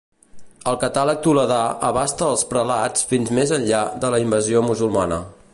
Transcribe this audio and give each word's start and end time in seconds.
El 0.71 0.77
catàleg 0.83 1.19
toledà 1.27 1.59
abasta 1.91 2.31
els 2.35 2.45
prelats 2.55 3.07
fins 3.13 3.33
més 3.41 3.55
enllà 3.61 3.85
de 4.07 4.15
la 4.17 4.25
invasió 4.29 4.69
musulmana. 4.73 5.25